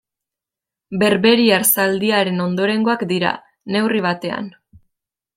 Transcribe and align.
Berberiar 1.01 1.65
zaldiaren 1.75 2.43
ondorengoak 2.45 3.03
dira, 3.11 3.33
neurri 3.75 4.01
batean. 4.07 4.49